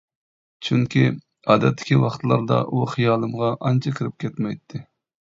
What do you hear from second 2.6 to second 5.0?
ئۇ خىيالىمغا ئانچە كىرىپ كەتمەيتتى.